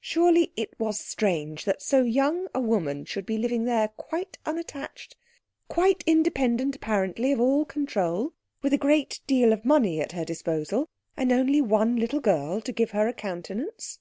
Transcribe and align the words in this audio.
Surely 0.00 0.52
it 0.54 0.72
was 0.78 1.00
strange 1.00 1.64
that 1.64 1.82
so 1.82 2.04
young 2.04 2.46
a 2.54 2.60
woman 2.60 3.04
should 3.04 3.26
be 3.26 3.36
living 3.36 3.66
here 3.66 3.88
quite 3.96 4.38
unattached, 4.46 5.16
quite 5.66 6.04
independent 6.06 6.76
apparently 6.76 7.32
of 7.32 7.40
all 7.40 7.64
control, 7.64 8.32
with 8.62 8.72
a 8.72 8.78
great 8.78 9.18
deal 9.26 9.52
of 9.52 9.64
money 9.64 10.00
at 10.00 10.12
her 10.12 10.24
disposal, 10.24 10.88
and 11.16 11.32
only 11.32 11.60
one 11.60 11.96
little 11.96 12.20
girl 12.20 12.60
to 12.60 12.70
give 12.70 12.92
her 12.92 13.08
a 13.08 13.12
countenance? 13.12 13.98